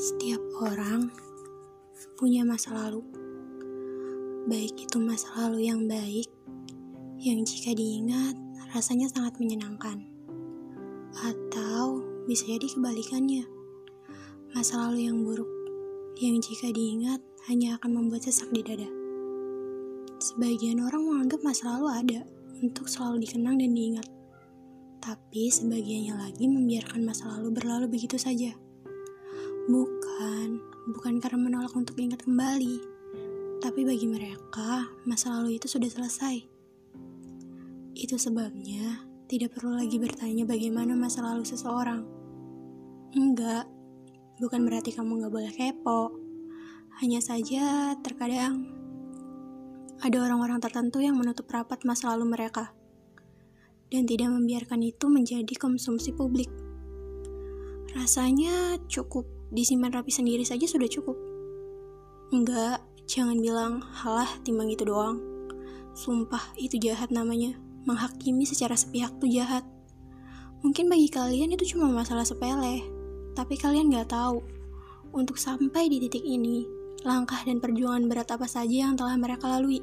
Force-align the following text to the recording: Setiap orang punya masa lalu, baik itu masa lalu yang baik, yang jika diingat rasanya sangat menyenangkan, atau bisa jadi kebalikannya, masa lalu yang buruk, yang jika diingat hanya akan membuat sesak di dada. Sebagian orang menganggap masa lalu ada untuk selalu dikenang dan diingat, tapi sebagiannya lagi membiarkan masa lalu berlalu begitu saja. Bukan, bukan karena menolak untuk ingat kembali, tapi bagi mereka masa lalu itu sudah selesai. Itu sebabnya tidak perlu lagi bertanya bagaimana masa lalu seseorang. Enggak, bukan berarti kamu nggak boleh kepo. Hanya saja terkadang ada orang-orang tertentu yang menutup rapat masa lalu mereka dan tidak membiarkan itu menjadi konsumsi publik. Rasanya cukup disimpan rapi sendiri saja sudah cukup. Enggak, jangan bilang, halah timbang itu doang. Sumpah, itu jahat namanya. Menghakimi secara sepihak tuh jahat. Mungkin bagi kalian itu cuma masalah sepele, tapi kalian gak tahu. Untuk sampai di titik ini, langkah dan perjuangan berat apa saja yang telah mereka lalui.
Setiap 0.00 0.40
orang 0.64 1.12
punya 2.16 2.40
masa 2.40 2.72
lalu, 2.72 3.04
baik 4.48 4.88
itu 4.88 4.96
masa 4.96 5.28
lalu 5.44 5.68
yang 5.68 5.84
baik, 5.84 6.24
yang 7.20 7.44
jika 7.44 7.76
diingat 7.76 8.32
rasanya 8.72 9.12
sangat 9.12 9.36
menyenangkan, 9.36 10.00
atau 11.20 12.00
bisa 12.24 12.48
jadi 12.48 12.64
kebalikannya, 12.72 13.44
masa 14.56 14.88
lalu 14.88 15.04
yang 15.04 15.20
buruk, 15.20 15.52
yang 16.16 16.40
jika 16.40 16.72
diingat 16.72 17.20
hanya 17.52 17.76
akan 17.76 18.00
membuat 18.00 18.24
sesak 18.24 18.48
di 18.56 18.64
dada. 18.64 18.88
Sebagian 20.16 20.80
orang 20.80 21.04
menganggap 21.04 21.44
masa 21.44 21.76
lalu 21.76 21.92
ada 21.92 22.20
untuk 22.64 22.88
selalu 22.88 23.28
dikenang 23.28 23.60
dan 23.60 23.76
diingat, 23.76 24.08
tapi 25.04 25.52
sebagiannya 25.52 26.16
lagi 26.16 26.48
membiarkan 26.48 27.04
masa 27.04 27.28
lalu 27.36 27.52
berlalu 27.52 27.84
begitu 27.84 28.16
saja. 28.16 28.56
Bukan, 29.70 30.58
bukan 30.90 31.22
karena 31.22 31.38
menolak 31.38 31.70
untuk 31.78 31.94
ingat 32.02 32.26
kembali, 32.26 32.82
tapi 33.62 33.86
bagi 33.86 34.10
mereka 34.10 34.90
masa 35.06 35.30
lalu 35.38 35.62
itu 35.62 35.70
sudah 35.70 35.86
selesai. 35.86 36.42
Itu 37.94 38.18
sebabnya 38.18 39.06
tidak 39.30 39.54
perlu 39.54 39.78
lagi 39.78 39.94
bertanya 40.02 40.42
bagaimana 40.42 40.98
masa 40.98 41.22
lalu 41.22 41.46
seseorang. 41.46 42.02
Enggak, 43.14 43.70
bukan 44.42 44.66
berarti 44.66 44.90
kamu 44.90 45.22
nggak 45.22 45.34
boleh 45.38 45.52
kepo. 45.54 46.18
Hanya 46.98 47.22
saja 47.22 47.94
terkadang 48.02 48.66
ada 50.02 50.18
orang-orang 50.18 50.58
tertentu 50.58 50.98
yang 50.98 51.14
menutup 51.14 51.46
rapat 51.46 51.86
masa 51.86 52.10
lalu 52.10 52.34
mereka 52.34 52.74
dan 53.86 54.02
tidak 54.02 54.34
membiarkan 54.34 54.82
itu 54.82 55.06
menjadi 55.06 55.54
konsumsi 55.54 56.10
publik. 56.10 56.50
Rasanya 57.90 58.78
cukup 58.86 59.26
disimpan 59.50 59.90
rapi 59.90 60.14
sendiri 60.14 60.46
saja 60.46 60.62
sudah 60.70 60.86
cukup. 60.86 61.18
Enggak, 62.30 62.78
jangan 63.10 63.42
bilang, 63.42 63.82
halah 63.82 64.30
timbang 64.46 64.70
itu 64.70 64.86
doang. 64.86 65.18
Sumpah, 65.98 66.54
itu 66.54 66.78
jahat 66.78 67.10
namanya. 67.10 67.58
Menghakimi 67.82 68.46
secara 68.46 68.78
sepihak 68.78 69.10
tuh 69.18 69.26
jahat. 69.26 69.66
Mungkin 70.62 70.86
bagi 70.86 71.10
kalian 71.10 71.56
itu 71.56 71.74
cuma 71.74 71.90
masalah 71.90 72.22
sepele, 72.22 72.84
tapi 73.34 73.58
kalian 73.58 73.90
gak 73.90 74.14
tahu. 74.14 74.38
Untuk 75.10 75.42
sampai 75.42 75.90
di 75.90 75.98
titik 75.98 76.22
ini, 76.22 76.62
langkah 77.02 77.42
dan 77.42 77.58
perjuangan 77.58 78.06
berat 78.06 78.30
apa 78.30 78.46
saja 78.46 78.86
yang 78.86 78.94
telah 78.94 79.18
mereka 79.18 79.50
lalui. 79.50 79.82